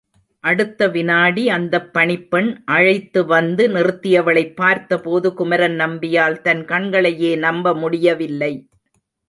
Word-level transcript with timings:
அடுத்த 0.43 0.87
விநாடி 0.87 1.47
அந்தப் 1.47 1.93
பணிப்பெண் 1.93 2.49
அழைத்துவந்து 2.71 3.67
நிறுத்தியவளைப் 3.67 4.55
பார்த்த 4.55 4.99
போது 4.99 5.29
குமரன்நம்பியால் 5.31 6.41
தன் 6.41 6.65
கண்களையே 6.65 7.35
நம்ப 7.37 7.75
முடியவில்லை. 7.75 8.53